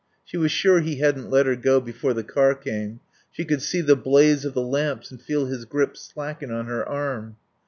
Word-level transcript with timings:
She 0.25 0.35
was 0.35 0.51
sure 0.51 0.79
he 0.79 0.95
hadn't 0.95 1.29
let 1.29 1.45
her 1.45 1.55
go 1.55 1.79
before 1.79 2.15
the 2.15 2.23
car 2.23 2.55
came. 2.55 3.01
She 3.31 3.45
could 3.45 3.61
see 3.61 3.81
the 3.81 3.95
blaze 3.95 4.45
of 4.45 4.55
the 4.55 4.63
lamps 4.63 5.11
and 5.11 5.21
feel 5.21 5.45
his 5.45 5.63
grip 5.63 5.95
slacken 5.95 6.49
on 6.49 6.65
her 6.65 6.83
arm. 6.83 7.35